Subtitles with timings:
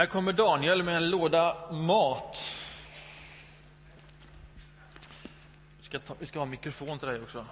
[0.00, 2.54] Här kommer Daniel med en låda mat.
[5.78, 7.46] Vi ska, ta, vi ska ha mikrofon till dig också.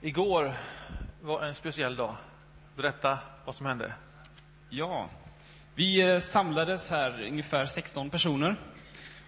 [0.00, 0.54] Igår
[1.22, 2.16] var en speciell dag.
[2.76, 3.92] Berätta vad som hände.
[4.68, 5.08] Ja,
[5.74, 8.56] vi eh, samlades här ungefär 16 personer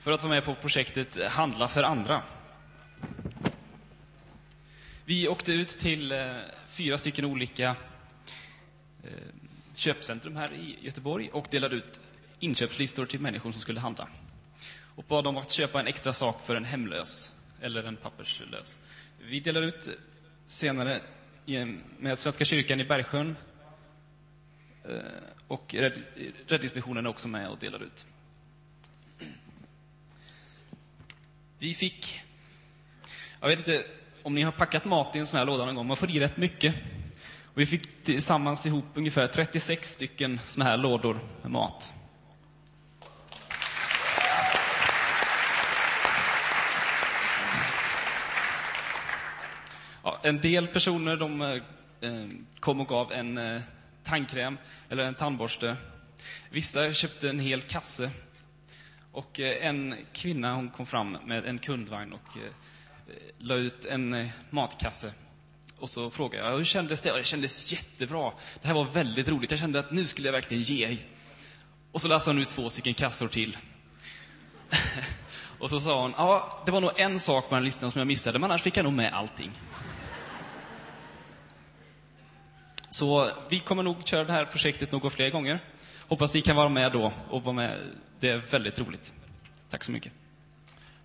[0.00, 2.23] för att vara med på projektet Handla för andra.
[5.09, 6.36] Vi åkte ut till eh,
[6.68, 7.76] fyra stycken olika
[9.04, 9.11] eh,
[9.75, 12.00] köpcentrum här i Göteborg och delade ut
[12.39, 14.08] inköpslistor till människor som skulle handla.
[14.96, 18.79] Och bad dem att köpa en extra sak för en hemlös, eller en papperslös.
[19.21, 19.89] Vi delade ut
[20.46, 21.03] senare
[21.98, 23.36] med Svenska kyrkan i Bergsjön
[24.84, 24.98] eh,
[25.48, 25.75] och
[26.46, 28.07] Räddningsmissionen är också med och delar ut.
[31.59, 32.20] Vi fick,
[33.41, 33.86] jag vet inte
[34.27, 36.20] om ni har packat mat i en sån här låda någon gång, man får i
[36.20, 36.75] rätt mycket.
[37.44, 41.92] Och vi fick tillsammans ihop ungefär 36 stycken såna här lådor med mat.
[50.03, 51.58] Ja, en del personer de, eh,
[52.61, 53.62] kom och gav en eh,
[54.05, 54.58] tandkräm
[54.89, 55.77] eller en tandborste.
[56.51, 58.11] Vissa köpte en hel kasse.
[59.12, 62.53] Och eh, en kvinna hon kom fram med en kundvagn och eh,
[63.09, 65.12] Eh, la ut en eh, matkasse.
[65.79, 67.13] Och så frågade jag, hur kändes det?
[67.13, 68.33] Och det kändes jättebra.
[68.63, 69.51] Det här var väldigt roligt.
[69.51, 70.97] Jag kände att nu skulle jag verkligen ge.
[71.93, 73.57] Och så läste hon ut två stycken kassor till.
[75.59, 78.07] och så sa hon, ja, det var nog en sak på den listan som jag
[78.07, 79.53] missade, men annars fick jag nog med allting.
[82.91, 85.61] Så vi kommer nog köra det här projektet några fler gånger.
[86.09, 87.81] Hoppas ni kan vara med då och vara med.
[88.19, 89.13] Det är väldigt roligt.
[89.70, 90.13] Tack så mycket.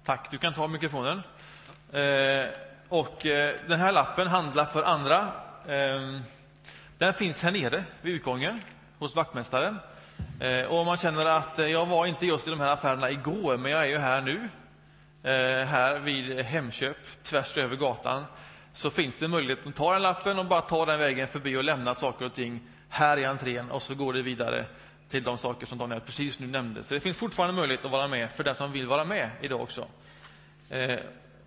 [0.05, 0.31] Tack.
[0.31, 1.21] Du kan ta mikrofonen.
[1.91, 2.45] Eh,
[2.89, 5.17] och eh, den här lappen handlar för andra.
[5.67, 6.19] Eh,
[6.97, 8.61] den finns här nere vid utgången
[8.99, 9.79] hos vaktmästaren.
[10.39, 13.11] Eh, och om man känner att eh, jag var inte just i de här affärerna
[13.11, 14.49] igår, men jag är ju här nu.
[15.23, 18.25] Eh, här vid Hemköp, tvärs över gatan
[18.73, 21.63] så finns det möjlighet att ta den lappen och bara ta den vägen förbi och
[21.63, 22.59] lämna saker och ting
[22.89, 24.65] här i entrén och så går det vidare
[25.09, 26.83] till de saker som Daniel precis nu nämnde.
[26.83, 29.61] Så det finns fortfarande möjlighet att vara med för den som vill vara med idag
[29.61, 29.87] också.
[30.69, 30.99] Eh,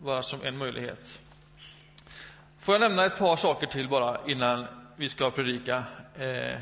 [0.05, 1.21] vara bara som en möjlighet.
[2.59, 4.67] Får jag nämna ett par saker till bara innan
[4.97, 5.85] vi ska predika.
[6.19, 6.59] Eh,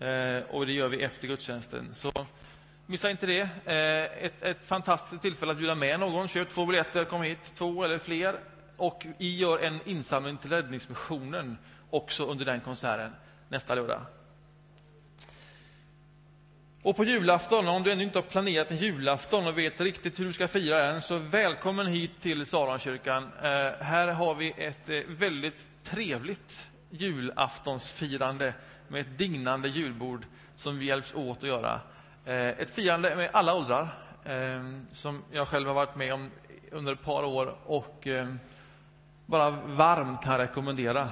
[0.00, 1.94] Eh, och det gör vi efter gudstjänsten.
[1.94, 2.26] Så
[2.92, 3.40] missa inte det.
[3.40, 6.28] Eh, ett, ett fantastiskt tillfälle att bjuda med någon.
[6.28, 8.40] Köp två biljetter, kom hit, två eller fler.
[8.76, 11.58] Och vi gör en insamling till Räddningsmissionen
[11.90, 13.12] också under den konserten
[13.48, 14.00] nästa lördag.
[16.82, 20.24] Och på julafton, om du ännu inte har planerat en julafton och vet riktigt hur
[20.24, 23.22] du ska fira den, så välkommen hit till Salonkyrkan.
[23.22, 23.50] Eh,
[23.80, 28.54] här har vi ett eh, väldigt trevligt julaftonsfirande
[28.88, 30.26] med ett dignande julbord
[30.56, 31.80] som vi hjälps åt att göra.
[32.24, 33.88] Eh, ett firande med alla åldrar,
[34.24, 34.62] eh,
[34.92, 36.30] som jag själv har varit med om
[36.70, 38.34] under ett par år och eh,
[39.26, 41.08] bara varmt kan rekommendera.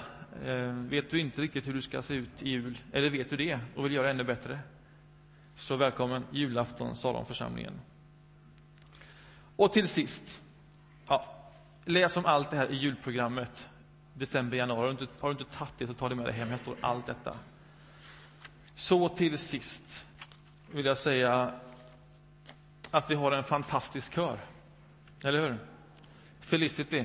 [0.72, 3.58] Vet du inte riktigt hur du ska se ut i jul, eller vet du det
[3.76, 4.58] och vill göra det ännu bättre,
[5.56, 7.80] så välkommen julafton, Salonförsamlingen.
[9.56, 10.40] Och till sist,
[11.08, 11.26] ja,
[11.84, 13.68] läs om allt det här i julprogrammet
[14.14, 14.80] december, januari.
[14.80, 16.50] Har du inte, har du inte tagit det så ta det med dig hem.
[16.50, 17.36] Jag står allt detta.
[18.74, 20.06] Så till sist
[20.72, 21.52] vill jag säga
[22.90, 24.38] att vi har en fantastisk kör.
[25.24, 25.58] Eller hur?
[26.40, 27.04] Felicity.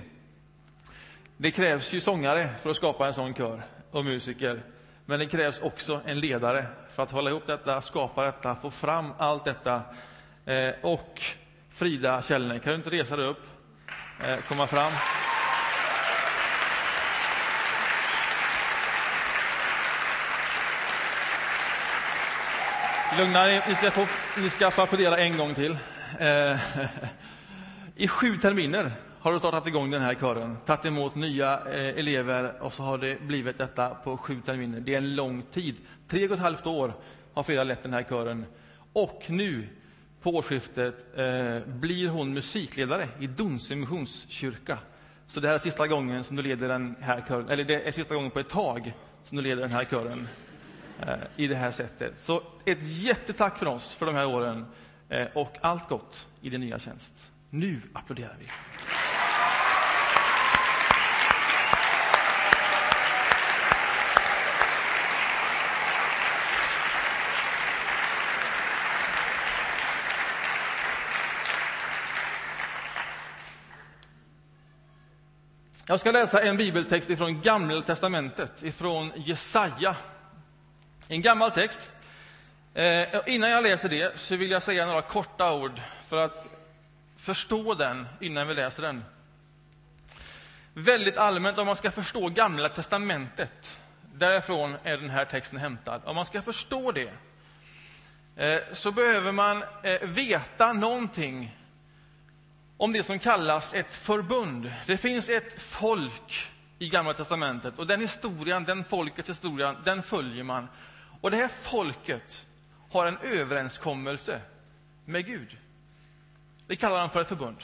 [1.38, 3.62] Det krävs ju sångare för att skapa en sån kör
[3.92, 4.64] och musiker.
[5.06, 9.14] Men det krävs också en ledare för att hålla ihop detta, skapa detta, få fram
[9.18, 9.82] allt detta.
[10.46, 11.22] Eh, och
[11.74, 13.44] Frida Källner, kan du inte resa dig upp?
[14.26, 14.92] Eh, komma fram.
[23.20, 24.06] Lugna er, ni ska få,
[24.42, 25.78] ni ska få applådera en gång till.
[26.20, 26.60] Eh,
[27.96, 32.62] I sju terminer har du startat igång den här kören, tagit emot nya eh, elever
[32.62, 34.80] och så har det blivit detta på sju terminer.
[34.80, 35.76] Det är en lång tid.
[36.08, 36.94] Tre och ett halvt år
[37.34, 38.46] har Frida lett den här kören.
[38.94, 39.68] Och nu
[40.22, 44.78] på årsskiftet eh, blir hon musikledare i Donsö Missionskyrka.
[45.28, 47.92] Så det här är sista gången som du leder den här kören, eller det är
[47.92, 50.28] sista gången på ett tag som du leder den här kören
[51.08, 52.14] Eh, i det här sättet.
[52.20, 54.66] Så ett jättetack från oss för de här åren
[55.10, 57.32] eh, och allt gott i din nya tjänst.
[57.50, 58.46] Nu applåderar vi.
[75.88, 79.96] Jag ska läsa en bibeltext ifrån Gamla testamentet, ifrån Jesaja
[81.10, 81.92] en gammal text.
[82.74, 86.48] Eh, innan jag läser det så vill jag säga några korta ord för att
[87.18, 89.04] förstå den innan vi läser den.
[90.74, 93.80] Väldigt allmänt, om man ska förstå Gamla testamentet,
[94.14, 96.02] därifrån är den här texten hämtad.
[96.06, 97.14] Om man ska förstå det
[98.36, 101.58] eh, så behöver man eh, veta någonting
[102.78, 104.74] om det som kallas ett förbund.
[104.86, 106.50] Det finns ett folk
[106.80, 110.68] i Gamla testamentet och den historien, den folkets historia, den följer man.
[111.22, 112.46] Och det här folket
[112.92, 114.42] har en överenskommelse
[115.06, 115.58] med Gud.
[116.68, 117.58] Det kallar han för ett förbund.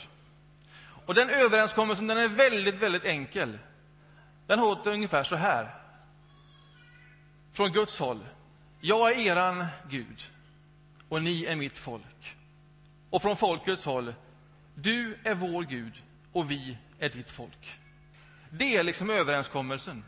[1.06, 3.60] Och den överenskommelsen den är väldigt, väldigt enkel.
[4.48, 5.76] Den låter ungefär så här.
[7.54, 8.26] Från Guds håll.
[8.82, 10.30] Jag är eran Gud
[11.10, 12.36] och ni är mitt folk.
[13.10, 14.14] Och från folkets håll.
[14.76, 15.94] Du är vår Gud
[16.32, 17.80] och vi är ditt folk.
[18.50, 20.04] Det är liksom överenskommelsen.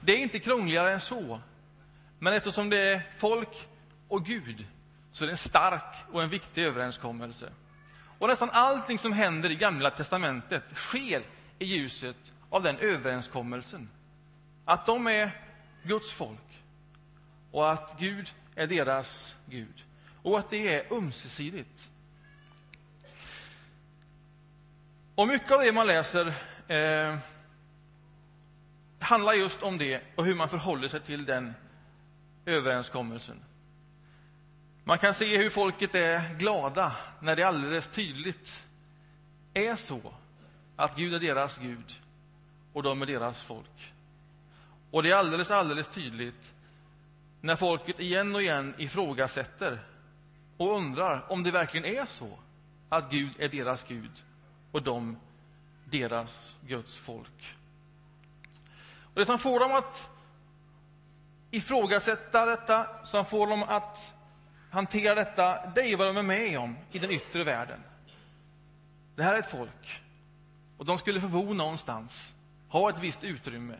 [0.00, 1.40] Det är inte krångligare än så.
[2.18, 3.68] Men eftersom det är folk
[4.08, 4.66] och Gud
[5.12, 7.52] så är det en stark och en viktig överenskommelse.
[8.18, 11.22] Och nästan allting som händer i Gamla testamentet sker
[11.58, 12.16] i ljuset
[12.50, 13.88] av den överenskommelsen.
[14.64, 15.30] Att de är
[15.82, 16.62] Guds folk
[17.50, 19.84] och att Gud är deras Gud.
[20.22, 21.90] Och att det är ömsesidigt.
[25.14, 26.34] Och mycket av det man läser
[26.68, 27.18] eh,
[29.00, 31.54] handlar just om det och hur man förhåller sig till den
[32.46, 33.42] överenskommelsen.
[34.84, 38.66] Man kan se hur folket är glada när det alldeles tydligt
[39.54, 40.00] är så
[40.76, 42.00] att Gud är deras Gud
[42.72, 43.92] och de är deras folk.
[44.90, 46.54] Och det är alldeles, alldeles tydligt
[47.40, 49.78] när folket igen och igen ifrågasätter
[50.56, 52.38] och undrar om det verkligen är så
[52.88, 54.24] att Gud är deras Gud
[54.72, 55.16] och de
[55.84, 57.56] deras Guds folk.
[59.02, 60.15] Och Det som får dem att
[61.56, 64.14] ifrågasätta detta, som får dem att
[64.70, 67.82] hantera detta, det är vad de är med om i den yttre världen.
[69.16, 70.02] Det här är ett folk.
[70.78, 72.34] Och de skulle få bo någonstans,
[72.68, 73.74] ha ett visst utrymme.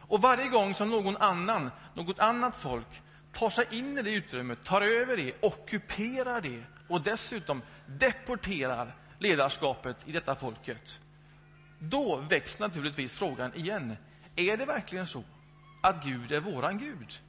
[0.00, 3.02] Och varje gång som någon annan, något annat folk
[3.32, 9.96] tar sig in i det utrymmet, tar över det, ockuperar det och dessutom deporterar ledarskapet
[10.06, 11.00] i detta folket,
[11.78, 13.96] då väcks naturligtvis frågan igen.
[14.36, 15.22] Är det verkligen så
[15.80, 17.20] att Gud är våran Gud?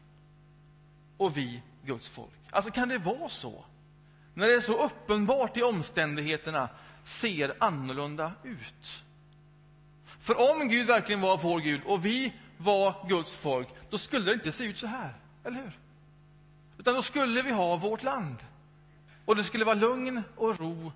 [1.17, 2.31] Och vi Guds folk?
[2.51, 3.65] Alltså, kan det vara så?
[4.33, 6.69] När det är så uppenbart i omständigheterna
[7.03, 9.03] ser annorlunda ut.
[10.05, 14.33] För om Gud verkligen var vår Gud och vi var Guds folk, då skulle det
[14.33, 15.13] inte se ut så här,
[15.43, 15.79] eller hur?
[16.77, 18.37] Utan då skulle vi ha vårt land.
[19.25, 20.91] Och det skulle vara lugn och ro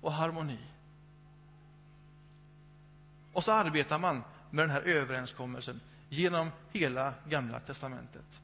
[0.00, 0.58] och harmoni.
[3.32, 5.80] Och så arbetar man med den här överenskommelsen
[6.14, 8.40] genom hela Gamla testamentet.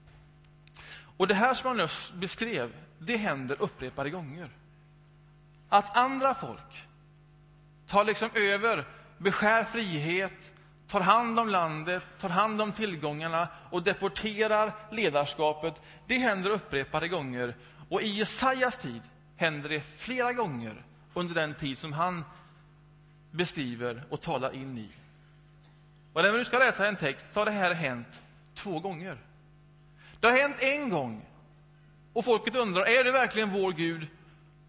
[1.17, 4.49] Och det här som jag nyss beskrev, det händer upprepade gånger.
[5.69, 6.87] Att andra folk
[7.87, 8.85] tar liksom över,
[9.19, 10.33] beskär frihet,
[10.87, 15.75] tar hand om landet, tar hand om tillgångarna och deporterar ledarskapet.
[16.07, 17.55] Det händer upprepade gånger.
[17.89, 19.03] Och i Jesajas tid
[19.37, 20.85] händer det flera gånger
[21.15, 22.25] under den tid som han
[23.31, 24.89] beskriver och talar in i.
[26.13, 28.23] Och när vi nu ska läsa en text så har det här hänt
[28.55, 29.19] två gånger.
[30.21, 31.27] Det har hänt en gång.
[32.13, 34.07] Och folket undrar, är det verkligen vår Gud?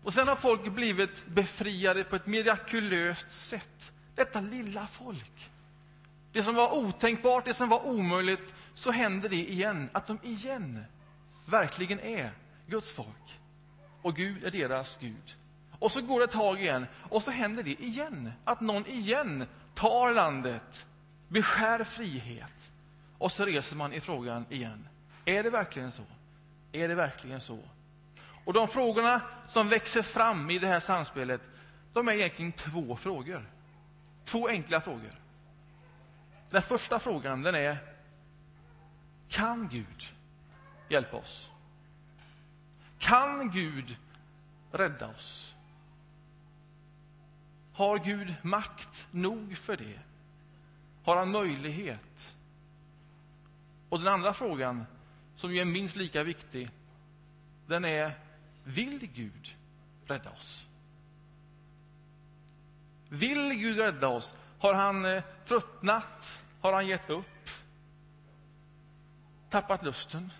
[0.03, 3.91] Och sen har folket blivit befriade på ett mirakulöst sätt.
[4.15, 5.50] Detta lilla folk.
[6.33, 9.89] Det som var otänkbart, det som var omöjligt, så händer det igen.
[9.93, 10.83] Att de igen
[11.45, 12.29] verkligen är
[12.67, 13.39] Guds folk.
[14.01, 15.36] Och Gud är deras Gud.
[15.79, 18.31] Och så går det ett tag igen, och så händer det igen.
[18.43, 20.86] Att någon igen tar landet,
[21.31, 22.71] beskär frihet.
[23.17, 24.88] Och så reser man i frågan igen.
[25.25, 26.03] Är det verkligen så?
[26.71, 27.59] Är det verkligen så?
[28.45, 31.41] Och de frågorna som växer fram i det här samspelet,
[31.93, 33.50] de är egentligen två frågor.
[34.23, 35.21] Två enkla frågor.
[36.50, 37.77] Den första frågan, den är
[39.29, 40.13] Kan Gud
[40.89, 41.51] hjälpa oss?
[43.00, 43.95] Kan Gud
[44.71, 45.55] rädda oss?
[47.73, 50.00] Har Gud makt nog för det?
[51.03, 52.36] Har han möjlighet?
[53.89, 54.86] Och den andra frågan,
[55.36, 56.70] som ju är minst lika viktig,
[57.67, 58.12] den är
[58.63, 59.55] Vill Gud
[60.05, 60.65] rädda oss?
[63.10, 64.36] Vill Gud rädda oss?
[64.60, 66.43] Har han eh, tröttnat?
[66.62, 67.50] Har han gett upp?
[69.50, 70.31] Tappat lusten?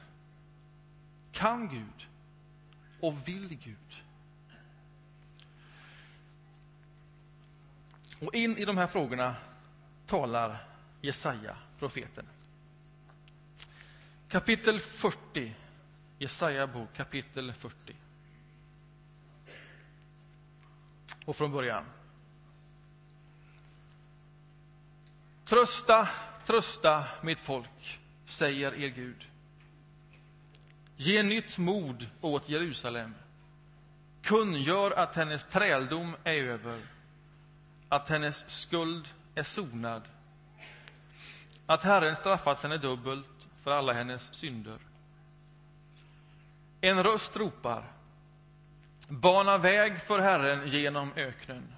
[1.32, 2.08] Kan Gud?
[3.00, 4.03] Och vill Gud?
[8.22, 9.36] Och in i de här frågorna
[10.12, 10.68] talar
[11.01, 12.25] Jesaja, profeten.
[14.27, 15.56] Kapitel 40,
[16.18, 17.96] Jesaja bok, kapitel 40.
[21.25, 21.84] Och från början.
[25.46, 26.10] Trösta,
[26.46, 29.27] trösta mitt folk, säger er Gud.
[30.96, 33.15] Ge nytt mod åt Jerusalem.
[34.22, 36.82] Kungör att hennes träldom är över,
[37.89, 39.08] att hennes skuld
[39.41, 40.01] är sonad,
[41.65, 44.77] att Herren straffat henne dubbelt för alla hennes synder.
[46.81, 47.83] En röst ropar,
[49.07, 51.74] bana väg för Herren genom öknen.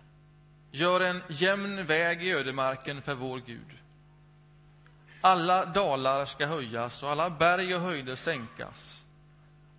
[0.72, 3.78] Gör en jämn väg i ödemarken för vår Gud.
[5.22, 9.04] Alla dalar ska höjas och alla berg och höjder sänkas.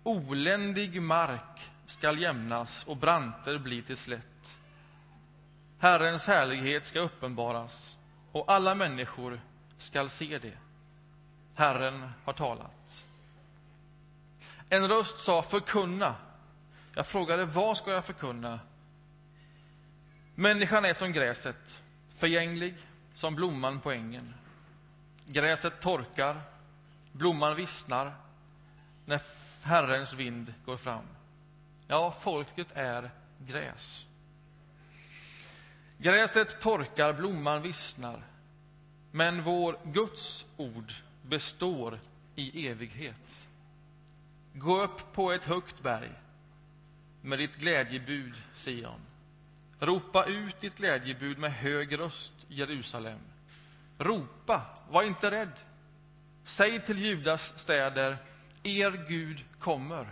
[0.03, 4.34] Oländig mark skall jämnas och branter bli till slätt.
[5.85, 7.97] Herrens härlighet ska uppenbaras
[8.31, 9.41] och alla människor
[9.77, 10.57] skall se det.
[11.55, 13.05] Herren har talat.
[14.69, 16.15] En röst sa förkunna.
[16.95, 18.59] Jag frågade vad ska jag förkunna?
[20.35, 21.81] Människan är som gräset,
[22.17, 22.75] förgänglig
[23.15, 24.33] som blomman på ängen.
[25.25, 26.41] Gräset torkar,
[27.11, 28.13] blomman vissnar
[29.05, 29.21] när
[29.63, 31.05] Herrens vind går fram.
[31.87, 34.05] Ja, folket är gräs.
[35.97, 38.23] Gräset torkar, blomman vissnar,
[39.11, 41.99] men vår Guds ord består
[42.35, 43.47] i evighet.
[44.53, 46.11] Gå upp på ett högt berg
[47.21, 49.01] med ditt glädjebud, Sion.
[49.79, 53.19] Ropa ut ditt glädjebud med hög röst, Jerusalem.
[53.97, 55.53] Ropa, var inte rädd.
[56.43, 58.17] Säg till Judas städer,
[58.63, 60.07] er Gud kommer.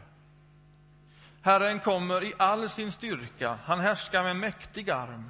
[1.41, 5.29] Herren kommer i all sin styrka, han härskar med mäktig arm.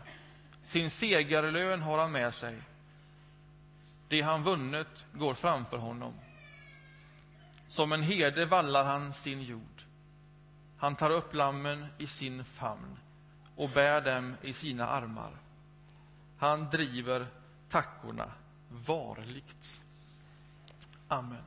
[0.66, 2.62] Sin segerlön har han med sig.
[4.08, 6.14] Det han vunnit går framför honom.
[7.68, 9.84] Som en herde vallar han sin jord.
[10.78, 13.00] Han tar upp lammen i sin famn
[13.56, 15.32] och bär dem i sina armar.
[16.38, 17.28] Han driver
[17.70, 18.32] tackorna
[18.70, 19.84] varligt.
[21.08, 21.44] Amen.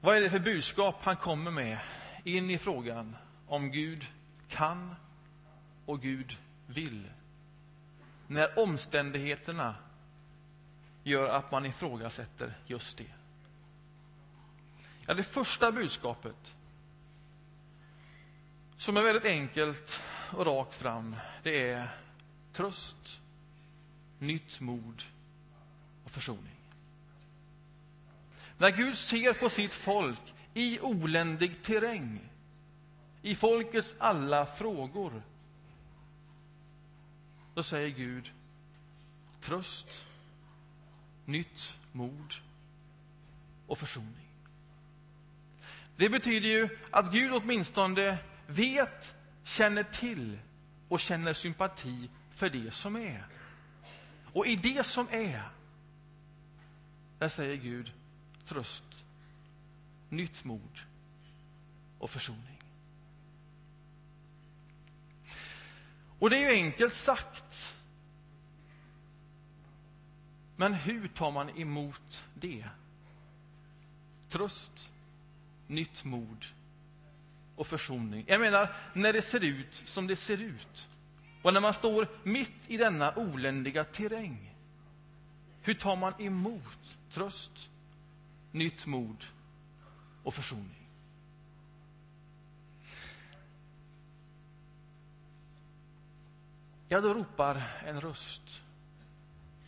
[0.00, 1.78] Vad är det för budskap han kommer med
[2.24, 3.16] in i frågan
[3.46, 4.06] om Gud
[4.54, 4.94] kan
[5.86, 7.10] och Gud vill?
[8.26, 9.74] När omständigheterna
[11.02, 13.12] gör att man ifrågasätter just det.
[15.06, 16.54] Ja, det första budskapet,
[18.76, 21.88] som är väldigt enkelt och rakt fram, det är
[22.52, 23.20] tröst,
[24.18, 25.02] nytt mod
[26.04, 26.56] och försoning.
[28.58, 32.20] När Gud ser på sitt folk i oländig terräng,
[33.24, 35.22] i folkets alla frågor,
[37.54, 38.32] då säger Gud
[39.40, 40.06] tröst,
[41.24, 42.34] nytt mod
[43.66, 44.28] och försoning.
[45.96, 49.14] Det betyder ju att Gud åtminstone vet,
[49.44, 50.38] känner till
[50.88, 53.26] och känner sympati för det som är.
[54.32, 55.42] Och i det som är,
[57.18, 57.92] där säger Gud
[58.46, 59.04] tröst,
[60.08, 60.80] nytt mod
[61.98, 62.53] och försoning.
[66.24, 67.76] Och det är ju enkelt sagt.
[70.56, 72.64] Men hur tar man emot det?
[74.28, 74.90] Tröst,
[75.66, 76.46] nytt mod
[77.56, 78.24] och försoning.
[78.28, 80.88] Jag menar, när det ser ut som det ser ut
[81.42, 84.54] och när man står mitt i denna oländiga terräng.
[85.62, 87.70] Hur tar man emot tröst,
[88.52, 89.24] nytt mod
[90.22, 90.83] och försoning.
[96.94, 98.62] Ja, då ropar en röst.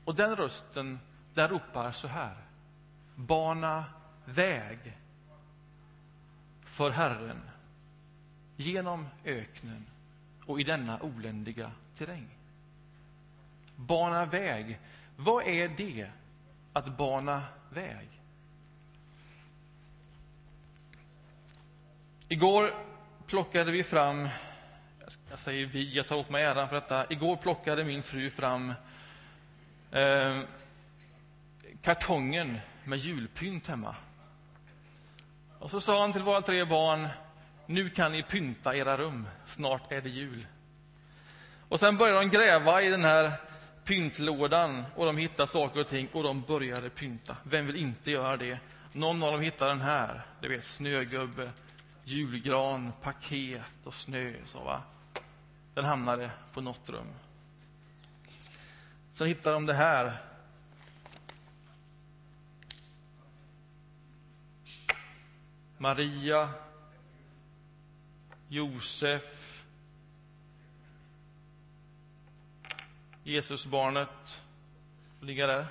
[0.05, 0.99] Och den rösten,
[1.35, 2.37] den ropar så här.
[3.15, 3.85] Bana
[4.25, 4.79] väg
[6.65, 7.41] för Herren
[8.57, 9.87] genom öknen
[10.47, 12.29] och i denna oländiga terräng.
[13.77, 14.79] Bana väg.
[15.17, 16.11] Vad är det
[16.73, 18.09] att bana väg?
[22.29, 22.75] Igår
[23.27, 24.29] plockade vi fram,
[25.37, 27.07] jag säger vi, jag tar åt mig äran för detta.
[27.11, 28.73] Igår plockade min fru fram
[29.91, 30.41] eh,
[31.83, 33.95] kartongen med julpynt hemma.
[35.59, 37.09] Och så sa han till våra tre barn,
[37.67, 40.47] nu kan ni pynta era rum, snart är det jul.
[41.69, 43.33] Och sen började de gräva i den här
[43.85, 47.37] pyntlådan och de hittade saker och ting och de började pynta.
[47.43, 48.59] Vem vill inte göra det?
[48.93, 51.51] Någon av dem hittade den här, du vet, snögubbe,
[52.05, 54.33] julgran, paket och snö.
[54.45, 54.83] Så, va?
[55.77, 57.07] Den hamnade på något rum.
[59.15, 60.23] Sen hittar de det här.
[65.79, 66.49] Maria,
[68.49, 69.63] Josef,
[73.23, 74.43] Jesusbarnet
[75.21, 75.67] ligga där.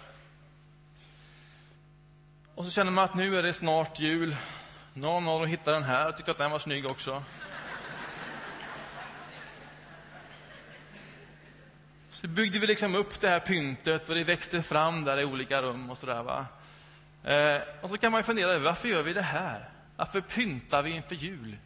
[2.55, 4.35] Och så känner man att nu är det snart jul.
[4.93, 7.23] Någon av dem hittade den här och tyckte att den var snygg också.
[12.15, 15.61] Så byggde vi liksom upp det här pyntet och det växte fram där i olika
[15.61, 16.45] rum och sådär va.
[17.23, 19.69] Eh, och så kan man ju fundera över varför gör vi det här?
[19.95, 21.57] Varför pyntar vi inför jul?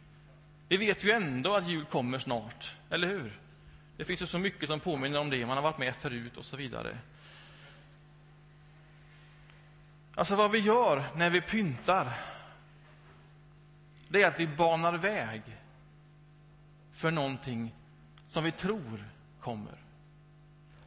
[0.68, 3.40] Vi vet ju ändå att jul kommer snart, eller hur?
[3.96, 6.44] Det finns ju så mycket som påminner om det, man har varit med förut och
[6.44, 6.98] så vidare.
[10.14, 12.12] Alltså vad vi gör när vi pyntar,
[14.08, 15.42] det är att vi banar väg
[16.94, 17.74] för någonting
[18.30, 19.04] som vi tror
[19.40, 19.89] kommer.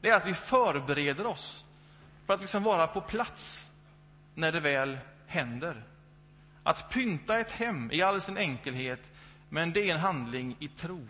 [0.03, 1.65] Det är att vi förbereder oss
[2.25, 3.69] för att liksom vara på plats
[4.35, 5.83] när det väl händer.
[6.63, 8.99] Att pynta ett hem i all sin enkelhet,
[9.49, 11.07] men det är en handling i tro.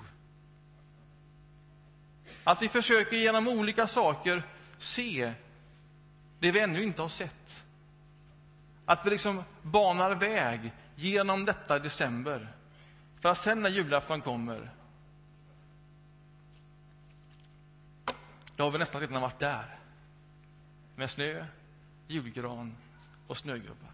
[2.44, 4.44] Att vi försöker genom olika saker
[4.78, 5.34] se
[6.40, 7.64] det vi ännu inte har sett.
[8.86, 12.48] Att vi liksom banar väg genom detta december.
[13.20, 14.72] För att sen när julafton kommer,
[18.56, 19.80] då har vi nästan redan varit där.
[20.96, 21.46] Med snö,
[22.08, 22.76] julgran
[23.28, 23.92] och snögubbar.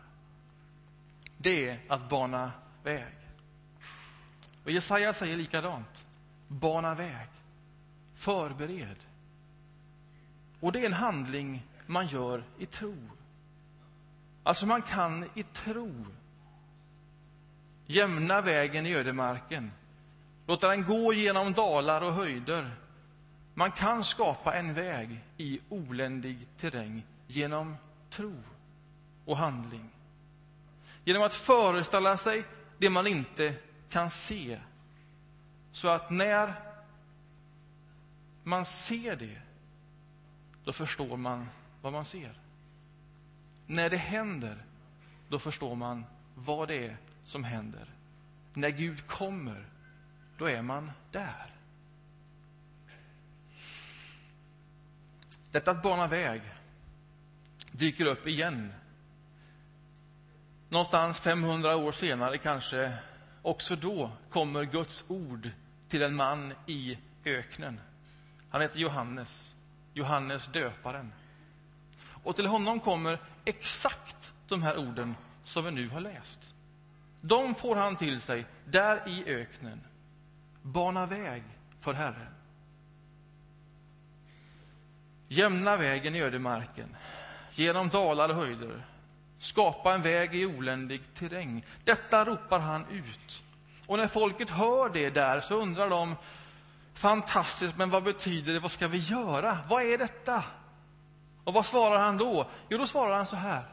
[1.37, 2.51] Det är att bana
[2.83, 3.15] väg.
[4.63, 6.05] Och Jesaja säger likadant.
[6.47, 7.29] Bana väg.
[8.15, 8.97] Förbered.
[10.59, 12.95] Och det är en handling man gör i tro.
[14.43, 16.05] Alltså, man kan i tro
[17.85, 19.71] jämna vägen i ödemarken,
[20.47, 22.75] låta den gå genom dalar och höjder.
[23.59, 27.75] Man kan skapa en väg i oländig terräng genom
[28.09, 28.35] tro
[29.25, 29.89] och handling.
[31.03, 32.43] Genom att föreställa sig
[32.77, 33.55] det man inte
[33.89, 34.59] kan se.
[35.71, 36.53] Så att när
[38.43, 39.41] man ser det,
[40.63, 41.49] då förstår man
[41.81, 42.33] vad man ser.
[43.65, 44.57] När det händer,
[45.29, 47.85] då förstår man vad det är som händer.
[48.53, 49.65] När Gud kommer,
[50.37, 51.58] då är man där.
[55.51, 56.41] Detta att bana väg
[57.71, 58.73] dyker upp igen.
[60.69, 62.93] Någonstans 500 år senare kanske,
[63.41, 65.49] också då kommer Guds ord
[65.89, 67.79] till en man i öknen.
[68.49, 69.53] Han heter Johannes,
[69.93, 71.13] Johannes döparen.
[72.23, 76.53] Och till honom kommer exakt de här orden som vi nu har läst.
[77.21, 79.81] De får han till sig där i öknen.
[80.61, 81.43] Bana väg
[81.79, 82.38] för Herren.
[85.31, 86.95] Jämna vägen i ödemarken,
[87.51, 88.85] genom dalar och höjder.
[89.39, 91.65] Skapa en väg i oländig terräng.
[91.83, 93.43] Detta ropar han ut.
[93.85, 96.15] Och när folket hör det där så undrar de
[96.93, 98.59] fantastiskt, men vad betyder det?
[98.59, 99.57] Vad ska vi göra?
[99.69, 100.43] Vad är detta?
[101.43, 102.49] Och vad svarar han då?
[102.69, 103.63] Jo, då svarar han så här.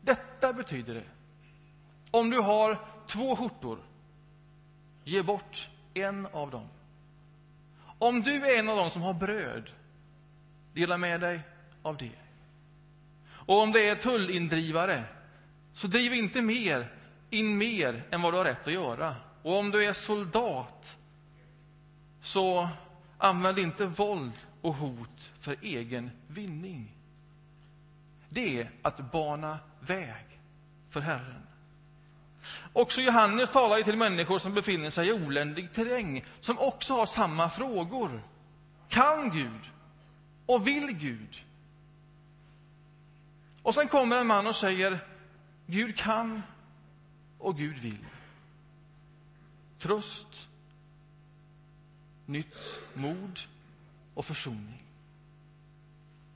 [0.00, 1.04] Detta betyder det.
[2.10, 3.78] Om du har två skjortor,
[5.04, 6.68] ge bort en av dem.
[7.98, 9.70] Om du är en av dem som har bröd,
[10.74, 11.40] dela med dig
[11.82, 12.10] av det.
[13.28, 15.04] Och om det är tullindrivare,
[15.72, 16.92] så driv inte mer
[17.30, 19.16] in mer än vad du har rätt att göra.
[19.42, 20.96] Och om du är soldat,
[22.20, 22.68] så
[23.18, 26.90] använd inte våld och hot för egen vinning.
[28.28, 30.24] Det är att bana väg
[30.90, 31.42] för Herren.
[32.72, 37.50] Också Johannes talar till människor som befinner sig i oländig terräng, som också har samma
[37.50, 38.22] frågor.
[38.88, 39.70] Kan Gud?
[40.46, 41.44] Och vill Gud?
[43.62, 45.04] Och sen kommer en man och säger
[45.66, 46.42] Gud kan
[47.38, 48.04] och Gud vill.
[49.78, 50.48] Tröst,
[52.26, 53.40] nytt mod
[54.14, 54.82] och försoning.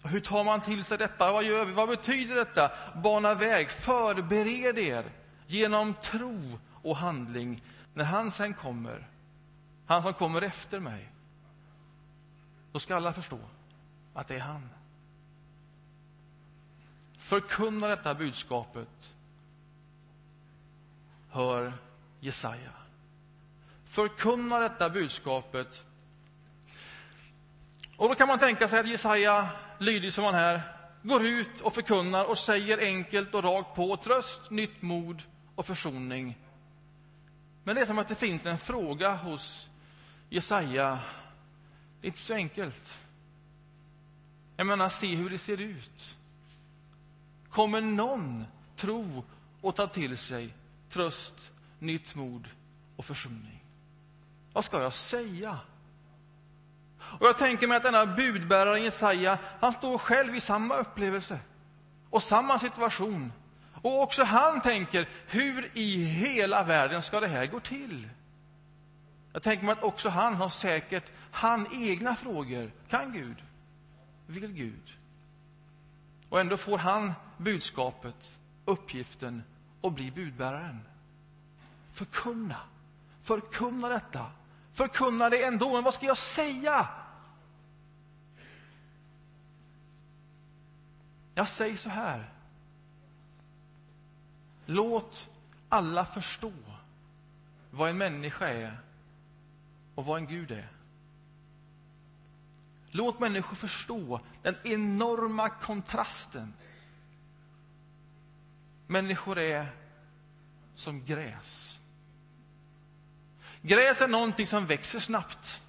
[0.03, 1.33] Hur tar man till sig detta?
[1.33, 1.73] Vad gör vi?
[1.73, 2.71] Vad betyder detta?
[3.03, 5.05] Bana väg, förbered er
[5.47, 7.63] genom tro och handling
[7.95, 9.09] när han sen kommer,
[9.87, 11.09] han som kommer efter mig.
[12.73, 13.39] Då ska alla förstå
[14.19, 14.69] att det är han.
[17.19, 19.15] Förkunna detta budskapet,
[21.31, 21.73] hör
[22.21, 22.73] Jesaja.
[23.85, 25.87] Förkunna detta budskapet.
[27.97, 30.63] Och då kan man tänka sig att Jesaja, lydig som han är,
[31.03, 35.23] går ut och förkunnar och säger enkelt och rakt på tröst, nytt mod
[35.55, 36.39] och försoning.
[37.65, 39.69] Men det är som att det finns en fråga hos
[40.29, 40.99] Jesaja.
[42.01, 42.99] Det är inte så enkelt.
[44.59, 46.17] Jag menar, se hur det ser ut.
[47.51, 48.45] Kommer någon
[48.77, 49.25] tro
[49.61, 50.55] och ta till sig
[50.91, 52.49] tröst, nytt mod
[52.97, 53.65] och försoning?
[54.53, 55.59] Vad ska jag säga?
[57.01, 61.41] Och jag tänker mig att denna budbärare Jesaja, han står själv i samma upplevelse
[62.11, 63.33] och samma situation.
[63.83, 68.09] Och också han tänker, hur i hela världen ska det här gå till?
[69.33, 72.71] Jag tänker mig att också han har säkert han egna frågor.
[72.89, 73.43] Kan Gud?
[74.31, 74.97] Vill Gud?
[76.29, 79.43] Och ändå får han budskapet, uppgiften,
[79.83, 80.81] att bli budbäraren.
[81.93, 82.61] Förkunna.
[83.23, 84.31] Förkunna detta.
[84.73, 86.89] Förkunna det ändå, men vad ska jag säga?
[91.35, 92.33] Jag säger så här.
[94.67, 95.29] Låt
[95.69, 96.53] alla förstå
[97.71, 98.79] vad en människa är
[99.95, 100.78] och vad en Gud är.
[102.99, 106.55] Låt människor förstå den enorma kontrasten.
[108.87, 109.67] Människor är
[110.75, 111.79] som gräs.
[113.63, 115.63] Gräs är någonting som växer snabbt.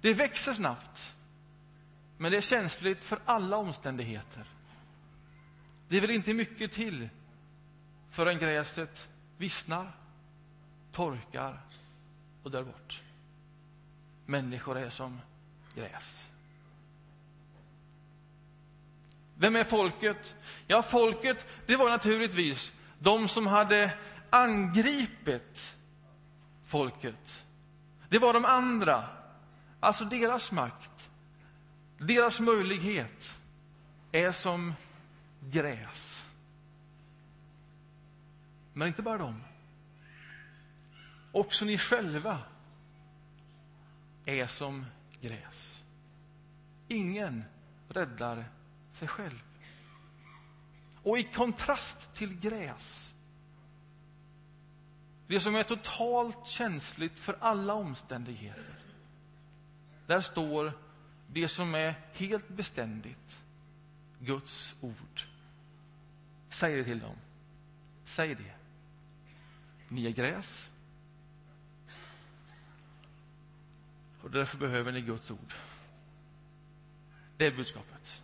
[0.00, 1.16] Det växer snabbt,
[2.18, 4.46] men det är känsligt för alla omständigheter.
[5.88, 7.08] Det vill inte mycket till
[8.10, 9.92] förrän gräset vissnar,
[10.92, 11.60] torkar
[12.42, 13.02] och dör bort.
[14.26, 15.20] Människor är som
[15.74, 16.28] gräs.
[19.38, 20.34] Vem är folket?
[20.66, 23.92] Ja, folket, det var naturligtvis de som hade
[24.30, 25.76] angripit
[26.66, 27.44] folket.
[28.08, 29.04] Det var de andra,
[29.80, 31.10] alltså deras makt,
[31.98, 33.38] deras möjlighet
[34.12, 34.74] är som
[35.40, 36.26] gräs.
[38.72, 39.42] Men inte bara de.
[41.32, 42.38] Också ni själva
[44.24, 44.86] är som
[45.20, 45.82] gräs.
[46.88, 47.44] Ingen
[47.88, 48.44] räddar
[48.96, 49.42] sig själv.
[51.02, 53.14] Och i kontrast till gräs,
[55.26, 58.78] det som är totalt känsligt för alla omständigheter,
[60.06, 60.72] där står
[61.26, 63.40] det som är helt beständigt,
[64.20, 65.22] Guds ord.
[66.50, 67.16] Säg det till dem.
[68.04, 68.54] Säg det.
[69.88, 70.70] Ni är gräs.
[74.22, 75.54] Och därför behöver ni Guds ord.
[77.36, 78.22] Det är budskapet.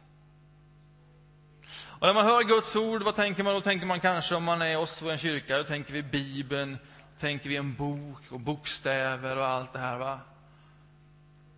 [2.02, 3.60] Och när man hör Guds ord, vad tänker man då?
[3.60, 6.78] tänker man kanske om man är oss och en kyrka, då tänker vi Bibeln,
[7.18, 9.98] tänker vi en bok och bokstäver och allt det här.
[9.98, 10.20] va?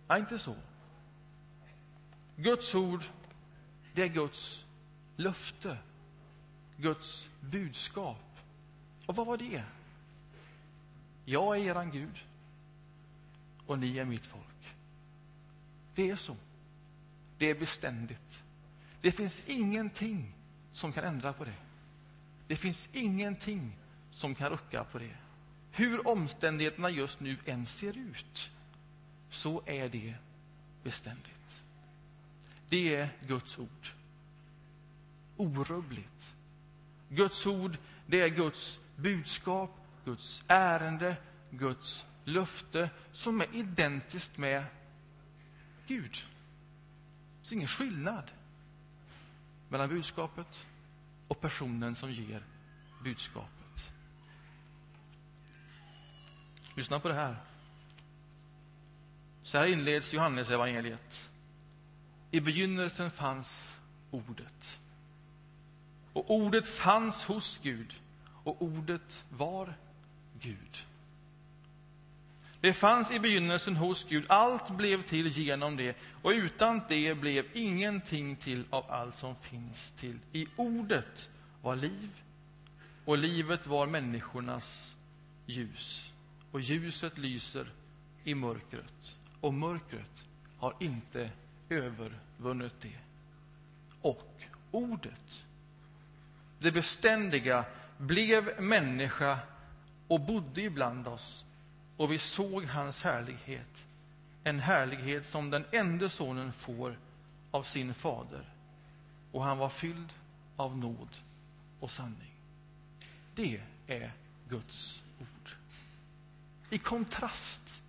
[0.07, 0.55] Nej, inte så.
[2.35, 3.03] Guds ord,
[3.93, 4.65] det är Guds
[5.15, 5.77] löfte.
[6.77, 8.39] Guds budskap.
[9.05, 9.63] Och vad var det?
[11.25, 12.23] Jag är eran Gud
[13.65, 14.75] och ni är mitt folk.
[15.95, 16.35] Det är så.
[17.37, 18.43] Det är beständigt.
[19.01, 20.34] Det finns ingenting
[20.75, 21.55] som kan ändra på det.
[22.47, 23.77] Det finns ingenting
[24.11, 25.15] som kan rucka på det.
[25.71, 28.51] Hur omständigheterna just nu än ser ut,
[29.29, 30.15] så är det
[30.83, 31.63] beständigt.
[32.69, 33.87] Det är Guds ord.
[35.37, 36.33] Orubbligt.
[37.09, 39.71] Guds ord, det är Guds budskap,
[40.05, 41.15] Guds ärende,
[41.51, 44.65] Guds löfte som är identiskt med
[45.87, 46.11] Gud.
[46.11, 48.31] Det finns ingen skillnad
[49.69, 50.65] mellan budskapet
[51.27, 52.43] och personen som ger
[53.03, 53.91] budskapet.
[56.75, 57.37] Lyssna på det här.
[59.43, 61.29] Så här inleds Johannes evangeliet.
[62.31, 63.75] I begynnelsen fanns
[64.11, 64.79] Ordet.
[66.13, 67.95] Och Ordet fanns hos Gud,
[68.43, 69.73] och Ordet var
[70.39, 70.85] Gud.
[72.65, 77.45] Det fanns i begynnelsen hos Gud, allt blev till genom det, och utan det blev
[77.53, 80.19] ingenting till av allt som finns till.
[80.31, 81.29] I Ordet
[81.61, 82.09] var liv,
[83.05, 84.95] och livet var människornas
[85.45, 86.11] ljus.
[86.51, 87.71] Och ljuset lyser
[88.23, 90.23] i mörkret, och mörkret
[90.57, 91.29] har inte
[91.69, 92.99] övervunnit det.
[94.01, 95.45] Och Ordet,
[96.59, 97.65] det beständiga,
[97.97, 99.39] blev människa
[100.07, 101.44] och bodde ibland oss
[101.97, 103.85] och vi såg hans härlighet,
[104.43, 106.97] en härlighet som den enda sonen får
[107.51, 108.49] av sin fader.
[109.31, 110.13] Och han var fylld
[110.55, 111.09] av nåd
[111.79, 112.35] och sanning.
[113.35, 114.11] Det är
[114.49, 115.55] Guds ord.
[116.69, 117.81] I kontrast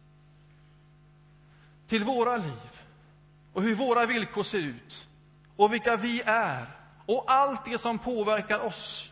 [1.87, 2.81] till våra liv
[3.53, 5.07] och hur våra villkor ser ut
[5.57, 6.66] och vilka vi är
[7.07, 9.11] och allt det som påverkar oss.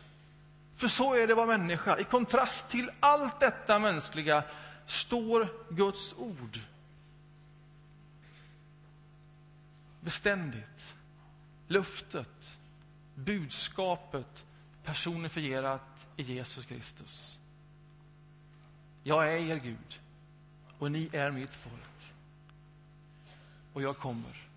[0.75, 1.97] För så är det att vara människa.
[1.97, 4.43] I kontrast till allt detta mänskliga
[4.85, 6.59] står Guds ord.
[10.01, 10.95] Beständigt,
[11.67, 12.57] löftet,
[13.15, 14.45] budskapet
[14.83, 17.39] personifierat i Jesus Kristus.
[19.03, 19.99] Jag är er Gud
[20.79, 22.13] och ni är mitt folk.
[23.73, 24.47] Och jag kommer.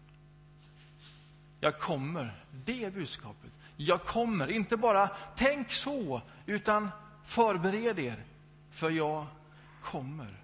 [1.61, 2.45] Jag kommer.
[2.65, 3.51] Det är budskapet.
[3.77, 4.51] Jag kommer.
[4.51, 6.91] Inte bara tänk så, utan
[7.25, 8.25] förbered er,
[8.71, 9.27] för jag
[9.91, 10.37] kommer.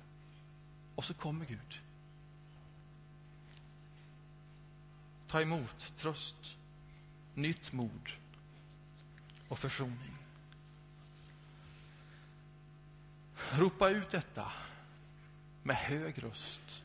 [0.95, 1.81] Och så kommer Gud.
[5.27, 6.57] Ta emot tröst,
[7.35, 8.11] nytt mod
[9.49, 10.17] och försoning.
[13.53, 14.53] Ropa ut detta
[15.63, 16.83] med hög röst,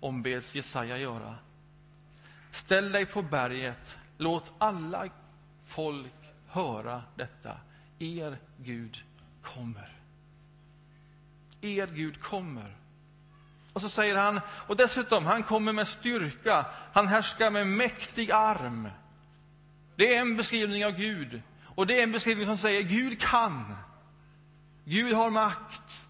[0.00, 1.36] ombeds Jesaja göra.
[2.50, 5.08] Ställ dig på berget, låt alla
[5.64, 6.12] folk
[6.46, 7.60] höra detta.
[7.98, 9.04] Er Gud
[9.42, 9.97] kommer.
[11.60, 12.74] Er Gud kommer.
[13.72, 18.88] Och så säger han, och dessutom, han kommer med styrka, han härskar med mäktig arm.
[19.96, 21.42] Det är en beskrivning av Gud.
[21.64, 23.76] Och det är en beskrivning som säger Gud kan.
[24.84, 26.06] Gud har makt.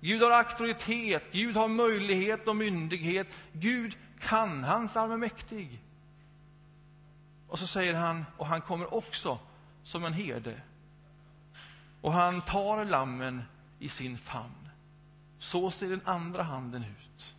[0.00, 1.22] Gud har auktoritet.
[1.32, 3.26] Gud har möjlighet och myndighet.
[3.52, 4.64] Gud kan.
[4.64, 5.80] Hans arm är mäktig.
[7.48, 9.38] Och så säger han, och han kommer också
[9.84, 10.60] som en herde.
[12.00, 13.42] Och han tar lammen
[13.78, 14.61] i sin famn.
[15.42, 17.34] Så ser den andra handen ut.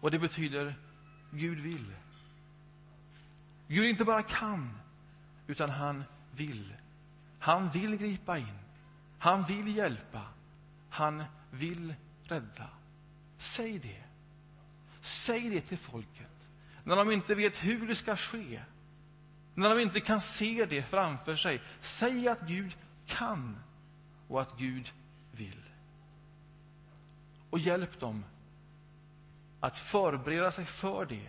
[0.00, 0.74] Och det betyder
[1.30, 1.94] Gud vill.
[3.68, 4.78] Gud inte bara kan,
[5.46, 6.74] utan han vill.
[7.38, 8.58] Han vill gripa in.
[9.18, 10.22] Han vill hjälpa.
[10.90, 12.68] Han vill rädda.
[13.38, 14.02] Säg det.
[15.00, 16.48] Säg det till folket.
[16.84, 18.60] När de inte vet hur det ska ske.
[19.54, 21.62] När de inte kan se det framför sig.
[21.80, 22.76] Säg att Gud
[23.06, 23.58] kan
[24.28, 24.92] och att Gud
[25.32, 25.64] vill.
[27.54, 28.24] Och hjälp dem
[29.60, 31.28] att förbereda sig för det.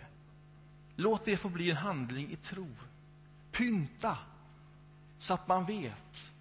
[0.95, 2.67] Låt det få bli en handling i tro.
[3.51, 4.17] Pynta
[5.19, 6.31] så att man vet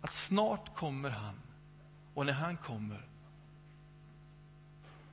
[0.00, 1.34] att snart kommer han.
[2.14, 3.06] Och när han kommer,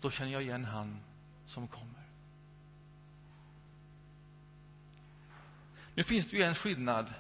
[0.02, 1.00] då känner jag igen han
[1.46, 2.04] som kommer.
[5.96, 7.14] Nu finns det ju en skillnad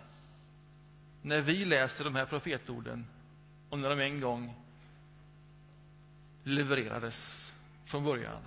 [1.21, 3.05] när vi läser de här profetorden
[3.69, 4.60] och när de en gång
[6.43, 7.53] levererades
[7.85, 8.41] från början.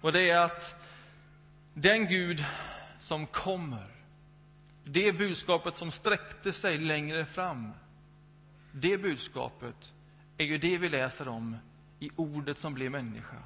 [0.00, 0.76] Och det är att
[1.74, 2.44] den Gud
[2.98, 3.86] som kommer,
[4.84, 7.72] det budskapet som sträckte sig längre fram,
[8.72, 9.92] det budskapet
[10.36, 11.56] är ju det vi läser om
[11.98, 13.42] i ordet som blev människa.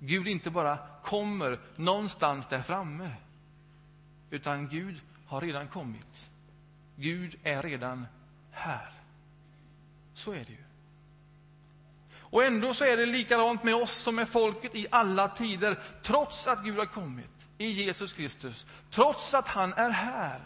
[0.00, 3.10] Gud inte bara kommer någonstans där framme,
[4.30, 6.30] utan Gud har redan kommit.
[6.96, 8.06] Gud är redan
[8.50, 8.92] här.
[10.14, 10.67] Så är det ju.
[12.30, 16.46] Och ändå så är det likadant med oss som med folket i alla tider, trots
[16.46, 20.40] att Gud har kommit i Jesus Kristus, trots att han är här,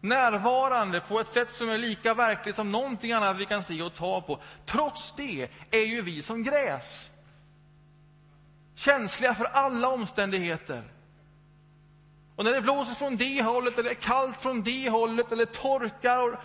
[0.00, 3.94] närvarande på ett sätt som är lika verkligt som någonting annat vi kan se och
[3.94, 4.40] ta på.
[4.66, 7.10] Trots det är ju vi som gräs.
[8.74, 10.82] Känsliga för alla omständigheter.
[12.36, 16.40] Och när det blåser från det hållet, eller är kallt från det hållet, eller torkar,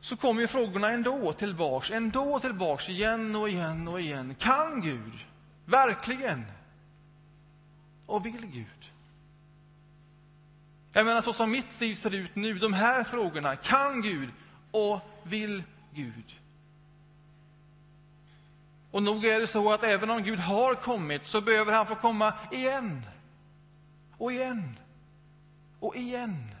[0.00, 4.34] så kommer ju frågorna ändå tillbaks, ändå tillbaks, igen och igen och igen.
[4.34, 5.26] Kan Gud?
[5.64, 6.44] Verkligen?
[8.06, 8.90] Och vill Gud?
[10.92, 13.56] Jag menar, så som mitt liv ser ut nu, de här frågorna.
[13.56, 14.28] Kan Gud?
[14.70, 15.62] Och vill
[15.94, 16.34] Gud?
[18.90, 21.94] Och nog är det så att även om Gud har kommit så behöver han få
[21.94, 23.02] komma igen.
[24.18, 24.78] Och igen.
[25.80, 26.54] Och igen.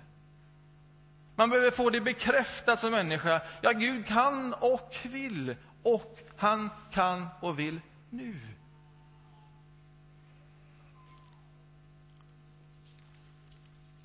[1.40, 3.42] Man behöver få det bekräftat som människa.
[3.60, 5.56] Ja, Gud kan och vill.
[5.82, 8.40] Och han kan och vill nu.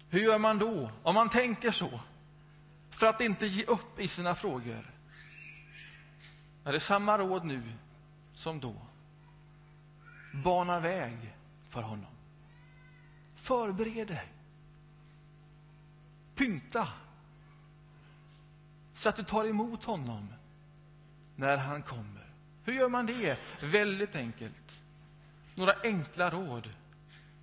[0.09, 1.99] Hur gör man då, om man tänker så,
[2.89, 4.91] för att inte ge upp i sina frågor?
[6.63, 7.61] Är det samma råd nu
[8.33, 8.75] som då?
[10.43, 11.35] Bana väg
[11.69, 12.11] för honom.
[13.35, 14.31] Förbered dig.
[16.35, 16.87] Pynta.
[19.05, 20.27] Så att du tar emot honom
[21.35, 22.25] när han kommer.
[22.63, 23.39] Hur gör man det?
[23.61, 24.81] Väldigt enkelt.
[25.55, 26.69] Några enkla råd.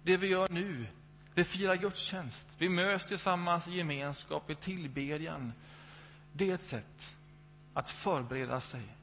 [0.03, 0.87] Det vi gör nu
[1.35, 5.53] vi firar gudstjänst, vi möts tillsammans i gemenskap, i tillbedjan.
[6.33, 7.15] Det är ett sätt
[7.75, 8.97] att förbereda sig.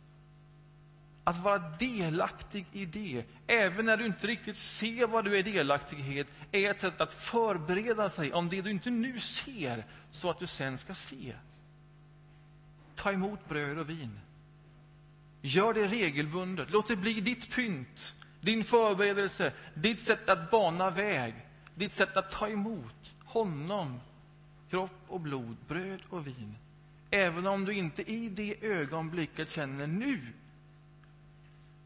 [1.24, 6.00] Att vara delaktig i det, även när du inte riktigt ser vad du är delaktig
[6.00, 10.40] i, är ett sätt att förbereda sig om det du inte nu ser, så att
[10.40, 11.34] du sen ska se.
[13.02, 14.20] Ta emot bröd och vin.
[15.42, 16.72] Gör det regelbundet.
[16.72, 21.36] Låt det bli ditt pynt, din förberedelse, ditt sätt att bana väg
[21.80, 24.00] ditt sätt att ta emot honom,
[24.70, 26.56] kropp och blod, bröd och vin.
[27.12, 30.22] Även om du inte i det ögonblicket känner nu,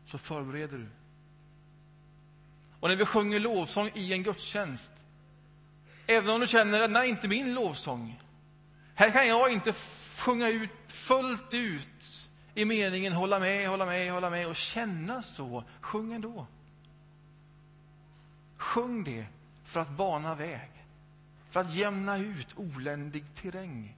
[0.05, 0.87] så förbereder du.
[2.79, 4.91] Och när vi sjunger lovsång i en gudstjänst,
[6.07, 8.21] även om du känner att nej, inte min lovsång.
[8.95, 9.73] Här kan jag inte
[10.17, 15.63] sjunga ut fullt ut i meningen hålla med, hålla med, hålla med och känna så.
[15.81, 16.47] Sjung ändå.
[18.57, 19.27] Sjung det
[19.63, 20.71] för att bana väg,
[21.49, 23.97] för att jämna ut oländig terräng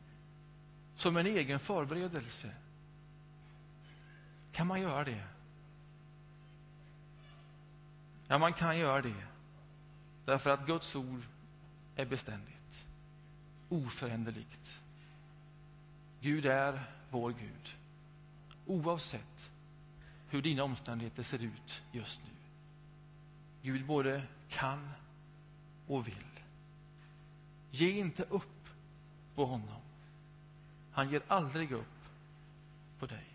[0.95, 2.51] som en egen förberedelse.
[4.51, 5.23] Kan man göra det?
[8.27, 9.25] Ja, man kan göra det
[10.25, 11.21] därför att Guds ord
[11.95, 12.85] är beständigt,
[13.69, 14.79] oföränderligt.
[16.25, 17.75] Gud är vår Gud,
[18.65, 19.51] oavsett
[20.29, 22.31] hur dina omständigheter ser ut just nu.
[23.61, 24.89] Gud både kan
[25.87, 26.39] och vill.
[27.71, 28.69] Ge inte upp
[29.35, 29.81] på honom.
[30.91, 32.09] Han ger aldrig upp
[32.99, 33.25] på dig.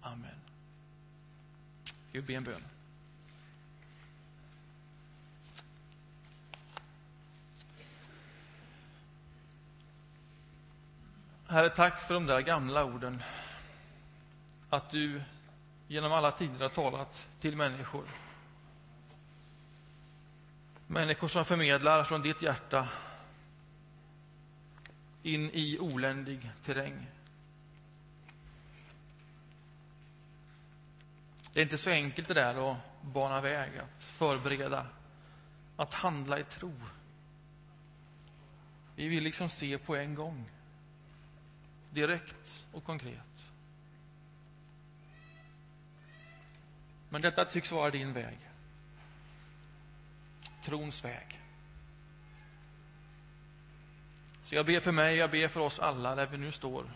[0.00, 0.40] Amen.
[2.12, 2.62] Vi ber en bön.
[11.50, 13.22] Herre, tack för de där gamla orden.
[14.70, 15.22] Att du
[15.86, 18.04] genom alla tider har talat till människor.
[20.86, 22.88] Människor som förmedlar från ditt hjärta
[25.22, 27.06] in i oländig terräng.
[31.52, 34.86] Det är inte så enkelt det där att bana väg, att förbereda,
[35.76, 36.74] att handla i tro.
[38.96, 40.50] Vi vill liksom se på en gång
[41.90, 43.48] direkt och konkret.
[47.08, 48.38] Men detta tycks vara din väg.
[50.62, 51.40] Trons väg.
[54.42, 56.90] Så jag ber för mig, jag ber för oss alla där vi nu står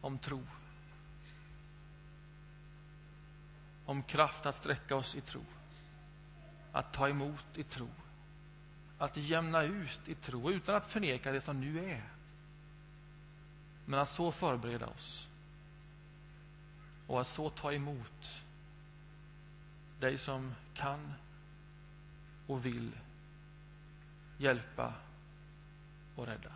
[0.00, 0.46] om tro.
[3.84, 5.44] Om kraft att sträcka oss i tro.
[6.72, 7.88] Att ta emot i tro.
[8.98, 12.02] Att jämna ut i tro utan att förneka det som nu är.
[13.90, 15.28] Men att så förbereda oss
[17.06, 18.42] och att så ta emot
[20.00, 21.14] dig som kan
[22.46, 22.90] och vill
[24.38, 24.94] hjälpa
[26.16, 26.52] och rädda.